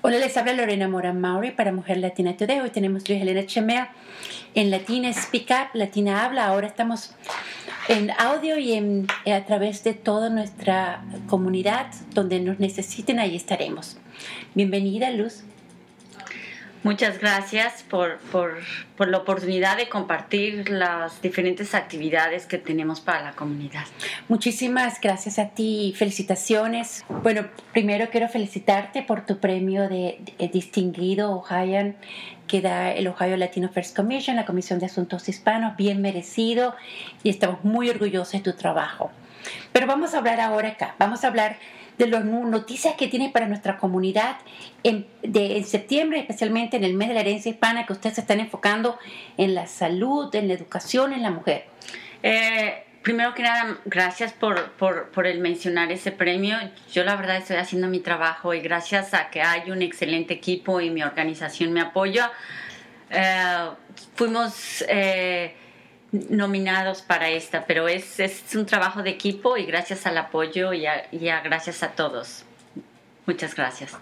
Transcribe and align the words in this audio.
Hola, 0.00 0.18
les 0.18 0.36
habla 0.36 0.52
Lorena 0.52 0.86
Mora 0.86 1.12
Mauri 1.12 1.50
para 1.50 1.72
Mujer 1.72 1.96
Latina 1.96 2.36
Today. 2.36 2.60
Hoy 2.60 2.70
tenemos 2.70 3.08
Luis 3.08 3.20
Helena 3.20 3.44
Chemea 3.44 3.90
en 4.54 4.70
Latina 4.70 5.12
Speak 5.12 5.50
Up, 5.50 5.70
Latina 5.74 6.24
Habla. 6.24 6.46
Ahora 6.46 6.68
estamos 6.68 7.16
en 7.88 8.12
audio 8.12 8.58
y 8.58 8.74
en, 8.74 9.08
a 9.26 9.44
través 9.44 9.82
de 9.82 9.94
toda 9.94 10.30
nuestra 10.30 11.02
comunidad. 11.26 11.90
Donde 12.14 12.38
nos 12.38 12.60
necesiten, 12.60 13.18
ahí 13.18 13.34
estaremos. 13.34 13.96
Bienvenida, 14.54 15.10
Luz. 15.10 15.42
Muchas 16.84 17.18
gracias 17.18 17.82
por, 17.82 18.18
por, 18.32 18.58
por, 18.96 19.08
la 19.08 19.18
oportunidad 19.18 19.76
de 19.76 19.88
compartir 19.88 20.70
las 20.70 21.20
diferentes 21.20 21.74
actividades 21.74 22.46
que 22.46 22.58
tenemos 22.58 23.00
para 23.00 23.22
la 23.22 23.32
comunidad. 23.32 23.84
Muchísimas 24.28 25.00
gracias 25.00 25.38
a 25.38 25.48
ti, 25.48 25.94
felicitaciones. 25.96 27.04
Bueno, 27.22 27.46
primero 27.72 28.08
quiero 28.10 28.28
felicitarte 28.28 29.02
por 29.02 29.26
tu 29.26 29.38
premio 29.38 29.88
de, 29.88 30.18
distinguido 30.52 31.32
Ohio 31.32 31.94
que 32.46 32.60
da 32.62 32.92
el 32.92 33.06
Ohio 33.08 33.36
Latino 33.36 33.68
First 33.68 33.94
Commission, 33.94 34.36
la 34.36 34.46
Comisión 34.46 34.78
de 34.78 34.86
Asuntos 34.86 35.28
Hispanos, 35.28 35.76
bien 35.76 36.00
merecido 36.00 36.74
y 37.22 37.28
estamos 37.28 37.62
muy 37.62 37.90
orgullosos 37.90 38.32
de 38.32 38.40
tu 38.40 38.54
trabajo. 38.54 39.10
Pero 39.72 39.86
vamos 39.86 40.14
a 40.14 40.18
hablar 40.18 40.40
ahora 40.40 40.68
acá, 40.68 40.94
vamos 40.98 41.24
a 41.24 41.28
hablar 41.28 41.56
de 41.98 42.06
las 42.06 42.24
noticias 42.24 42.94
que 42.94 43.08
tiene 43.08 43.30
para 43.30 43.48
nuestra 43.48 43.76
comunidad 43.76 44.38
en, 44.84 45.06
de, 45.22 45.62
septiembre, 45.64 46.20
especialmente 46.20 46.76
en 46.76 46.84
el 46.84 46.94
mes 46.94 47.08
de 47.08 47.14
la 47.14 47.20
herencia 47.20 47.50
hispana, 47.50 47.84
que 47.86 47.92
ustedes 47.92 48.14
se 48.14 48.20
están 48.20 48.40
enfocando 48.40 48.98
en 49.36 49.54
la 49.54 49.66
salud, 49.66 50.32
en 50.34 50.48
la 50.48 50.54
educación, 50.54 51.12
en 51.12 51.22
la 51.22 51.30
mujer. 51.30 51.66
Eh, 52.22 52.84
primero 53.02 53.34
que 53.34 53.42
nada, 53.42 53.78
gracias 53.84 54.32
por, 54.32 54.70
por, 54.72 55.10
por, 55.10 55.26
el 55.26 55.40
mencionar 55.40 55.90
ese 55.90 56.12
premio. 56.12 56.56
Yo 56.92 57.02
la 57.02 57.16
verdad 57.16 57.38
estoy 57.38 57.56
haciendo 57.56 57.88
mi 57.88 57.98
trabajo 57.98 58.54
y 58.54 58.60
gracias 58.60 59.12
a 59.12 59.28
que 59.30 59.42
hay 59.42 59.70
un 59.70 59.82
excelente 59.82 60.34
equipo 60.34 60.80
y 60.80 60.90
mi 60.90 61.02
organización 61.02 61.72
me 61.72 61.80
apoya, 61.80 62.30
eh, 63.10 63.68
fuimos... 64.14 64.84
Eh, 64.88 65.54
nominados 66.12 67.02
para 67.02 67.28
esta, 67.28 67.66
pero 67.66 67.88
es, 67.88 68.18
es 68.20 68.54
un 68.54 68.66
trabajo 68.66 69.02
de 69.02 69.10
equipo 69.10 69.56
y 69.56 69.64
gracias 69.66 70.06
al 70.06 70.16
apoyo 70.16 70.72
y, 70.72 70.86
a, 70.86 71.40
gracias 71.42 71.82
a 71.82 71.92
todos. 71.92 72.44
Muchas 73.26 73.54
gracias. 73.54 73.96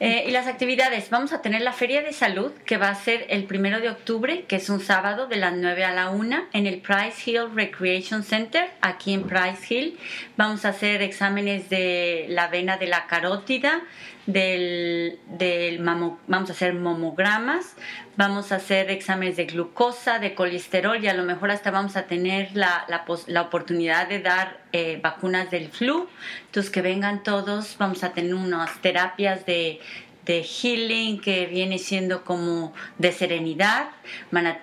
Eh, 0.00 0.24
y 0.26 0.32
las 0.32 0.48
actividades, 0.48 1.08
vamos 1.08 1.32
a 1.32 1.40
tener 1.40 1.62
la 1.62 1.72
Feria 1.72 2.02
de 2.02 2.12
Salud 2.12 2.50
que 2.64 2.78
va 2.78 2.88
a 2.88 2.94
ser 2.96 3.26
el 3.28 3.44
primero 3.44 3.80
de 3.80 3.90
octubre, 3.90 4.44
que 4.48 4.56
es 4.56 4.68
un 4.68 4.80
sábado 4.80 5.28
de 5.28 5.36
las 5.36 5.54
9 5.54 5.84
a 5.84 5.92
la 5.92 6.10
1 6.10 6.46
en 6.52 6.66
el 6.66 6.80
Price 6.80 7.30
Hill 7.30 7.54
Recreation 7.54 8.24
Center, 8.24 8.68
aquí 8.80 9.14
en 9.14 9.22
Price 9.22 9.72
Hill. 9.72 9.98
Vamos 10.36 10.64
a 10.64 10.70
hacer 10.70 11.00
exámenes 11.00 11.70
de 11.70 12.26
la 12.28 12.48
vena 12.48 12.76
de 12.76 12.88
la 12.88 13.06
carótida, 13.06 13.82
del, 14.26 15.20
del 15.26 15.78
vamos 15.80 16.50
a 16.50 16.52
hacer 16.52 16.74
mamogramas, 16.74 17.76
vamos 18.16 18.50
a 18.50 18.56
hacer 18.56 18.90
exámenes 18.90 19.36
de 19.36 19.44
glucosa, 19.44 20.18
de 20.18 20.34
colesterol 20.34 21.02
y 21.04 21.06
a 21.06 21.14
lo 21.14 21.22
mejor 21.22 21.52
hasta 21.52 21.70
vamos 21.70 21.96
a 21.96 22.06
tener 22.06 22.50
la, 22.54 22.84
la, 22.88 23.04
la 23.28 23.42
oportunidad 23.42 24.08
de 24.08 24.20
dar 24.20 24.63
eh, 24.74 24.98
vacunas 25.00 25.50
del 25.50 25.68
flu. 25.68 26.08
Entonces 26.46 26.70
que 26.70 26.82
vengan 26.82 27.22
todos, 27.22 27.76
vamos 27.78 28.02
a 28.04 28.12
tener 28.12 28.34
unas 28.34 28.82
terapias 28.82 29.46
de 29.46 29.80
de 30.24 30.42
healing 30.42 31.20
que 31.20 31.46
viene 31.46 31.78
siendo 31.78 32.24
como 32.24 32.72
de 32.98 33.12
serenidad. 33.12 33.88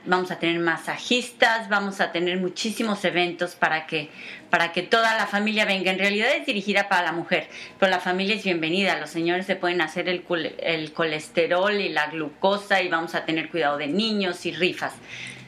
vamos 0.06 0.31
a 0.31 0.40
tener 0.40 0.59
masajistas, 0.59 1.70
vamos 1.70 2.02
a 2.02 2.12
tener 2.12 2.40
muchísimos 2.40 3.03
eventos 3.06 3.56
para 3.56 3.86
que, 3.86 4.09
para 4.50 4.72
que 4.72 4.81
toda 4.81 5.16
la 5.16 5.28
familia 5.28 5.66
venga. 5.66 5.92
En 5.92 6.00
realidad 6.00 6.30
es 6.36 6.46
dirigida 6.46 6.90
para 6.90 7.03
la 7.03 7.12
mujer, 7.12 7.48
pero 7.80 7.92
la 7.92 8.00
familia 8.00 8.36
es 8.36 8.44
bienvenida. 8.44 9.00
Los 9.00 9.12
señores 9.12 9.46
se 9.46 9.56
pueden 9.56 9.81
hacer 9.81 10.09
el, 10.09 10.25
el 10.59 10.94
colesterol 10.94 11.73
y 11.73 11.90
la 11.90 12.08
glucosa 12.08 12.81
y 12.81 12.88
vamos 12.88 13.16
a 13.16 13.25
tener 13.25 13.50
cuidado 13.50 13.78
de 13.78 13.88
niños 13.88 14.46
y 14.46 14.52
rifas. 14.52 14.94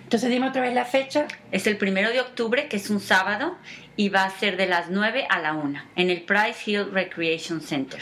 Entonces 0.04 0.30
dime 0.30 0.48
otra 0.48 0.62
vez 0.62 0.74
la 0.74 0.86
fecha. 0.86 1.28
Es 1.52 1.68
el 1.68 1.78
primero 1.78 2.10
de 2.10 2.22
octubre, 2.22 2.68
que 2.68 2.78
es 2.78 2.90
un 2.90 3.00
sábado, 3.00 3.58
y 3.96 4.10
va 4.10 4.26
a 4.26 4.30
ser 4.30 4.58
de 4.58 4.68
las 4.68 4.90
9 4.90 5.26
a 5.30 5.40
la 5.40 5.54
1 5.54 5.82
en 5.96 6.10
el 6.10 6.22
Price 6.22 6.60
Hill 6.66 6.92
Recreation 6.92 7.62
Center. 7.62 8.02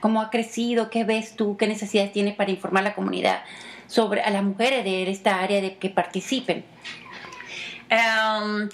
cómo 0.00 0.22
ha 0.22 0.30
crecido, 0.30 0.90
qué 0.90 1.04
ves 1.04 1.36
tú, 1.36 1.56
qué 1.56 1.68
necesidades 1.68 2.10
tienes 2.10 2.34
para 2.34 2.50
informar 2.50 2.82
a 2.82 2.88
la 2.88 2.96
comunidad 2.96 3.44
sobre 3.86 4.22
a 4.22 4.30
las 4.30 4.42
mujeres 4.42 4.82
de 4.82 5.08
esta 5.08 5.40
área 5.40 5.60
de 5.60 5.76
que 5.76 5.90
participen. 5.90 6.64
Um, 7.88 8.68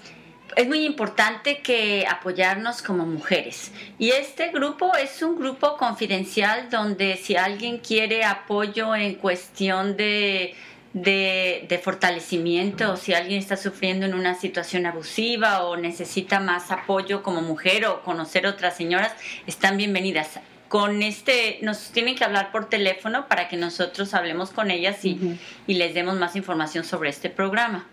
es 0.56 0.66
muy 0.66 0.86
importante 0.86 1.58
que 1.58 2.06
apoyarnos 2.08 2.80
como 2.80 3.04
mujeres. 3.04 3.72
Y 3.98 4.10
este 4.10 4.48
grupo 4.48 4.96
es 4.96 5.22
un 5.22 5.38
grupo 5.38 5.76
confidencial 5.76 6.70
donde 6.70 7.18
si 7.18 7.36
alguien 7.36 7.78
quiere 7.78 8.24
apoyo 8.24 8.96
en 8.96 9.16
cuestión 9.16 9.98
de, 9.98 10.54
de, 10.94 11.80
fortalecimiento, 11.84 12.92
o 12.92 12.96
si 12.96 13.12
alguien 13.12 13.38
está 13.38 13.58
sufriendo 13.58 14.06
en 14.06 14.14
una 14.14 14.34
situación 14.34 14.86
abusiva 14.86 15.62
o 15.62 15.76
necesita 15.76 16.40
más 16.40 16.70
apoyo 16.70 17.22
como 17.22 17.42
mujer 17.42 17.84
o 17.84 18.00
conocer 18.00 18.46
otras 18.46 18.78
señoras, 18.78 19.12
están 19.46 19.76
bienvenidas. 19.76 20.40
Con 20.68 21.02
este, 21.02 21.58
nos 21.60 21.90
tienen 21.90 22.16
que 22.16 22.24
hablar 22.24 22.50
por 22.50 22.70
teléfono 22.70 23.28
para 23.28 23.48
que 23.48 23.58
nosotros 23.58 24.14
hablemos 24.14 24.50
con 24.50 24.70
ellas 24.70 25.04
y, 25.04 25.38
y 25.66 25.74
les 25.74 25.92
demos 25.92 26.16
más 26.16 26.34
información 26.34 26.82
sobre 26.82 27.10
este 27.10 27.28
programa. 27.28 27.86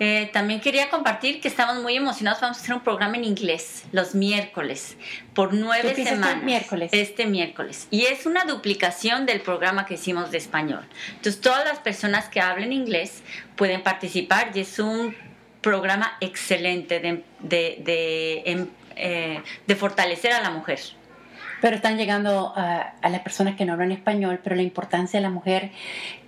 Eh, 0.00 0.30
también 0.32 0.60
quería 0.60 0.90
compartir 0.90 1.40
que 1.40 1.48
estamos 1.48 1.82
muy 1.82 1.96
emocionados. 1.96 2.40
Vamos 2.40 2.58
a 2.58 2.60
hacer 2.60 2.74
un 2.74 2.82
programa 2.82 3.16
en 3.16 3.24
inglés 3.24 3.84
los 3.92 4.14
miércoles 4.14 4.96
por 5.34 5.54
nueve 5.54 5.94
semanas. 5.94 6.30
Este 6.30 6.44
miércoles. 6.44 6.90
Este 6.92 7.26
miércoles. 7.26 7.88
Y 7.90 8.04
es 8.04 8.26
una 8.26 8.44
duplicación 8.44 9.26
del 9.26 9.40
programa 9.40 9.86
que 9.86 9.94
hicimos 9.94 10.30
de 10.30 10.38
español. 10.38 10.84
Entonces, 11.10 11.40
todas 11.40 11.64
las 11.64 11.80
personas 11.80 12.28
que 12.28 12.40
hablen 12.40 12.72
inglés 12.72 13.22
pueden 13.56 13.82
participar 13.82 14.52
y 14.54 14.60
es 14.60 14.78
un 14.78 15.16
programa 15.60 16.16
excelente 16.20 17.00
de, 17.00 17.24
de, 17.40 17.78
de, 17.84 18.42
em, 18.46 18.68
eh, 18.96 19.42
de 19.66 19.76
fortalecer 19.76 20.32
a 20.32 20.40
la 20.40 20.50
mujer 20.50 20.78
pero 21.60 21.76
están 21.76 21.96
llegando 21.96 22.52
a, 22.56 22.94
las 23.02 23.20
personas 23.20 23.56
que 23.56 23.64
no 23.64 23.72
hablan 23.72 23.92
español, 23.92 24.40
pero 24.42 24.56
la 24.56 24.62
importancia 24.62 25.18
de 25.18 25.22
la 25.22 25.30
mujer 25.30 25.70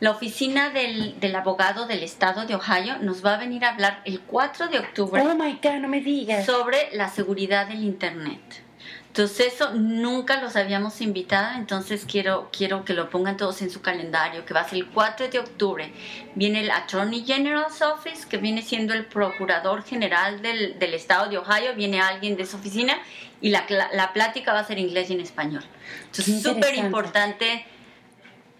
la 0.00 0.10
oficina 0.10 0.70
del, 0.70 1.18
del, 1.20 1.36
abogado 1.36 1.86
del 1.86 2.02
estado 2.02 2.44
de 2.44 2.56
Ohio 2.56 2.98
nos 3.00 3.24
va 3.24 3.34
a 3.34 3.36
venir 3.38 3.64
a 3.64 3.70
hablar 3.70 4.02
el 4.04 4.20
4 4.20 4.68
de 4.68 4.80
octubre. 4.80 5.22
Oh 5.22 5.34
my 5.34 5.58
God, 5.62 5.74
no 5.80 5.88
me 5.88 6.00
digas. 6.00 6.44
Sobre 6.44 6.90
la 6.92 7.08
seguridad 7.08 7.68
del 7.68 7.84
Internet. 7.84 8.64
Entonces 9.10 9.54
eso 9.54 9.72
nunca 9.74 10.40
los 10.40 10.54
habíamos 10.54 11.00
invitado, 11.00 11.58
entonces 11.58 12.06
quiero, 12.08 12.48
quiero 12.56 12.84
que 12.84 12.94
lo 12.94 13.10
pongan 13.10 13.36
todos 13.36 13.60
en 13.60 13.68
su 13.68 13.80
calendario, 13.80 14.44
que 14.44 14.54
va 14.54 14.60
a 14.60 14.68
ser 14.68 14.78
el 14.78 14.86
4 14.86 15.26
de 15.26 15.40
octubre. 15.40 15.92
Viene 16.36 16.60
el 16.60 16.70
Attorney 16.70 17.24
General's 17.24 17.82
Office, 17.82 18.28
que 18.28 18.36
viene 18.36 18.62
siendo 18.62 18.94
el 18.94 19.04
Procurador 19.06 19.82
General 19.82 20.40
del, 20.42 20.78
del 20.78 20.94
Estado 20.94 21.28
de 21.28 21.38
Ohio, 21.38 21.74
viene 21.74 22.00
alguien 22.00 22.36
de 22.36 22.46
su 22.46 22.56
oficina 22.56 23.00
y 23.40 23.48
la, 23.48 23.66
la, 23.92 24.12
plática 24.12 24.52
va 24.52 24.60
a 24.60 24.64
ser 24.64 24.78
inglés 24.78 25.10
y 25.10 25.14
en 25.14 25.20
español. 25.22 25.64
Entonces 26.06 26.40
súper 26.40 26.76
importante 26.76 27.66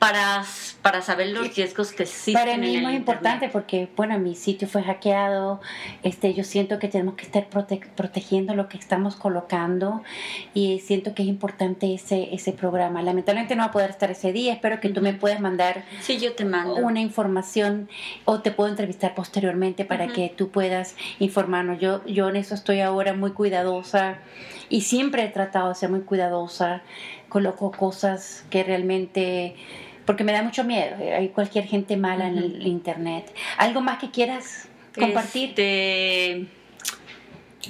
para, 0.00 0.44
para 0.81 1.02
saber 1.02 1.29
los 1.29 1.55
riesgos 1.55 1.93
que 1.93 2.06
sí 2.06 2.32
Para 2.32 2.56
mí 2.56 2.75
es 2.75 2.82
muy 2.82 2.94
importante 2.94 3.50
porque, 3.50 3.87
bueno, 3.97 4.19
mi 4.19 4.35
sitio 4.35 4.67
fue 4.67 4.82
hackeado, 4.82 5.61
este, 6.02 6.32
yo 6.32 6.43
siento 6.43 6.79
que 6.79 6.88
tenemos 6.88 7.17
que 7.17 7.26
estar 7.26 7.49
protegiendo 7.49 8.55
lo 8.55 8.67
que 8.70 8.79
estamos 8.79 9.14
colocando 9.14 10.02
y 10.55 10.81
siento 10.81 11.14
que 11.14 11.23
es 11.23 11.29
importante 11.29 11.93
ese, 11.93 12.35
ese 12.35 12.52
programa. 12.52 13.02
Lamentablemente 13.02 13.55
no 13.55 13.62
va 13.62 13.67
a 13.69 13.73
poder 13.73 13.91
estar 13.91 14.11
ese 14.11 14.32
día, 14.32 14.55
espero 14.55 14.81
que 14.81 14.88
tú 14.88 15.02
me 15.02 15.12
puedas 15.12 15.38
mandar 15.38 15.85
sí, 16.00 16.19
yo 16.19 16.32
te 16.32 16.47
mando. 16.47 16.76
una 16.76 17.00
información 17.00 17.91
o 18.25 18.41
te 18.41 18.52
puedo 18.52 18.70
entrevistar 18.70 19.14
posteriormente 19.14 19.85
para 19.85 20.06
que 20.06 20.32
tú 20.35 20.49
puedas 20.49 20.97
informarnos. 21.19 21.79
Yo, 21.79 22.02
yo 22.06 22.31
en 22.31 22.37
eso 22.37 22.55
estoy 22.55 22.81
ahora 22.81 23.12
muy 23.12 23.32
cuidadosa 23.32 24.17
y 24.70 24.81
siempre 24.81 25.25
he 25.25 25.29
tratado 25.29 25.69
de 25.69 25.75
ser 25.75 25.91
muy 25.91 26.00
cuidadosa, 26.00 26.81
coloco 27.29 27.70
cosas 27.70 28.44
que 28.49 28.64
realmente 28.64 29.56
porque 30.10 30.24
me 30.24 30.32
da 30.32 30.42
mucho 30.42 30.64
miedo. 30.64 30.96
Hay 31.16 31.28
cualquier 31.28 31.66
gente 31.66 31.96
mala 31.96 32.26
en 32.26 32.36
el 32.36 32.66
internet. 32.66 33.32
¿Algo 33.58 33.80
más 33.80 34.00
que 34.00 34.10
quieras 34.10 34.68
compartir? 34.92 35.50
Este... 35.50 36.46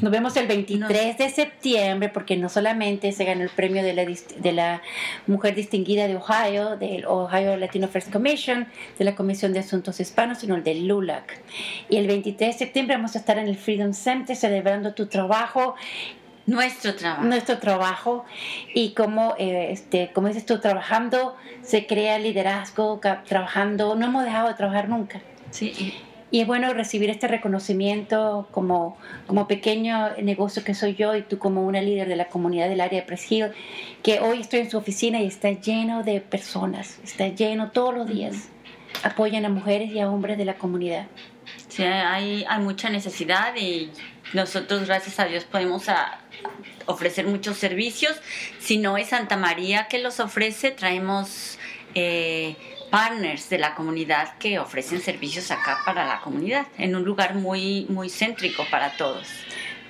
Nos 0.00 0.10
vemos 0.10 0.34
el 0.38 0.46
23 0.46 1.18
de 1.18 1.28
septiembre 1.28 2.08
porque 2.08 2.38
no 2.38 2.48
solamente 2.48 3.12
se 3.12 3.26
ganó 3.26 3.42
el 3.42 3.50
premio 3.50 3.82
de 3.82 3.92
la, 3.92 4.06
de 4.06 4.52
la 4.52 4.80
Mujer 5.26 5.54
Distinguida 5.54 6.08
de 6.08 6.16
Ohio, 6.16 6.78
del 6.78 7.04
Ohio 7.04 7.58
Latino 7.58 7.88
First 7.88 8.10
Commission, 8.10 8.66
de 8.98 9.04
la 9.04 9.14
Comisión 9.14 9.52
de 9.52 9.58
Asuntos 9.58 10.00
Hispanos, 10.00 10.38
sino 10.38 10.54
el 10.54 10.64
del 10.64 10.86
LULAC. 10.86 11.42
Y 11.90 11.98
el 11.98 12.06
23 12.06 12.54
de 12.54 12.58
septiembre 12.58 12.96
vamos 12.96 13.16
a 13.16 13.18
estar 13.18 13.36
en 13.36 13.48
el 13.48 13.56
Freedom 13.58 13.92
Center 13.92 14.34
celebrando 14.34 14.94
tu 14.94 15.08
trabajo 15.08 15.74
nuestro 16.50 16.94
trabajo. 16.94 17.24
Nuestro 17.24 17.58
trabajo 17.58 18.24
y 18.74 18.90
como, 18.90 19.34
eh, 19.38 19.68
este, 19.70 20.10
como 20.12 20.28
dices 20.28 20.44
tú, 20.44 20.58
trabajando 20.60 21.36
se 21.62 21.86
crea 21.86 22.18
liderazgo, 22.18 23.00
trabajando, 23.26 23.94
no 23.94 24.06
hemos 24.06 24.24
dejado 24.24 24.48
de 24.48 24.54
trabajar 24.54 24.88
nunca. 24.88 25.20
Sí. 25.50 25.94
Y 26.32 26.40
es 26.40 26.46
bueno 26.46 26.72
recibir 26.74 27.10
este 27.10 27.26
reconocimiento 27.26 28.48
como, 28.52 28.96
como 29.26 29.48
pequeño 29.48 30.10
negocio 30.22 30.62
que 30.62 30.74
soy 30.74 30.94
yo 30.94 31.16
y 31.16 31.22
tú 31.22 31.38
como 31.38 31.66
una 31.66 31.82
líder 31.82 32.08
de 32.08 32.14
la 32.14 32.26
comunidad 32.26 32.68
del 32.68 32.80
área 32.80 33.00
de 33.00 33.06
Press 33.06 33.30
Hill, 33.30 33.46
que 34.02 34.20
hoy 34.20 34.40
estoy 34.40 34.60
en 34.60 34.70
su 34.70 34.78
oficina 34.78 35.20
y 35.20 35.26
está 35.26 35.50
lleno 35.50 36.04
de 36.04 36.20
personas, 36.20 37.00
está 37.02 37.26
lleno 37.28 37.72
todos 37.72 37.94
los 37.94 38.08
días. 38.08 38.48
Apoyan 39.02 39.44
a 39.44 39.48
mujeres 39.48 39.90
y 39.90 40.00
a 40.00 40.08
hombres 40.08 40.36
de 40.38 40.44
la 40.44 40.54
comunidad. 40.54 41.06
Sí, 41.68 41.82
hay, 41.82 42.44
hay 42.48 42.60
mucha 42.60 42.90
necesidad 42.90 43.54
y 43.56 43.90
nosotros, 44.32 44.86
gracias 44.86 45.18
a 45.18 45.24
Dios, 45.24 45.44
podemos 45.44 45.86
ofrecer 46.86 47.26
muchos 47.26 47.56
servicios. 47.56 48.20
Si 48.58 48.78
no 48.78 48.96
es 48.96 49.08
Santa 49.08 49.36
María 49.36 49.86
que 49.88 49.98
los 49.98 50.20
ofrece, 50.20 50.70
traemos 50.70 51.58
eh, 51.94 52.56
partners 52.90 53.48
de 53.48 53.58
la 53.58 53.74
comunidad 53.74 54.36
que 54.38 54.58
ofrecen 54.58 55.00
servicios 55.00 55.50
acá 55.50 55.78
para 55.84 56.06
la 56.06 56.20
comunidad, 56.20 56.66
en 56.78 56.94
un 56.94 57.04
lugar 57.04 57.34
muy, 57.34 57.86
muy 57.88 58.08
céntrico 58.10 58.64
para 58.70 58.96
todos. 58.96 59.28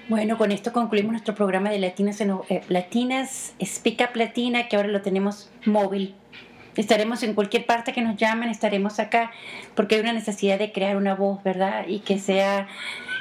Bueno, 0.09 0.37
con 0.37 0.51
esto 0.51 0.73
concluimos 0.73 1.13
nuestro 1.13 1.35
programa 1.35 1.71
de 1.71 1.79
Latinas, 1.79 2.21
en, 2.21 2.33
eh, 2.49 2.63
Latinas 2.69 3.55
Speak 3.63 4.01
Up 4.01 4.17
Latina, 4.17 4.69
que 4.69 4.77
ahora 4.77 4.89
lo 4.89 5.03
tenemos 5.03 5.51
móvil. 5.65 6.15
Estaremos 6.76 7.22
en 7.22 7.34
cualquier 7.34 7.67
parte 7.67 7.93
que 7.93 8.02
nos 8.02 8.17
llamen, 8.17 8.49
estaremos 8.49 8.99
acá, 8.99 9.31
porque 9.75 9.96
hay 9.96 10.00
una 10.00 10.12
necesidad 10.12 10.58
de 10.58 10.72
crear 10.72 10.96
una 10.96 11.14
voz, 11.14 11.43
¿verdad? 11.43 11.87
Y 11.87 12.00
que 12.00 12.19
sea 12.19 12.69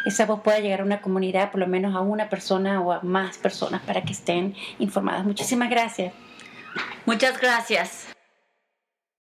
esa 0.05 0.25
voz 0.25 0.41
pueda 0.41 0.59
llegar 0.59 0.81
a 0.81 0.83
una 0.83 1.01
comunidad, 1.01 1.51
por 1.51 1.59
lo 1.59 1.67
menos 1.67 1.95
a 1.95 1.99
una 1.99 2.29
persona 2.29 2.81
o 2.81 2.91
a 2.91 3.01
más 3.01 3.37
personas 3.37 3.81
para 3.81 4.03
que 4.03 4.13
estén 4.13 4.55
informadas. 4.79 5.25
Muchísimas 5.25 5.69
gracias. 5.69 6.13
Muchas 7.05 7.39
gracias. 7.39 8.08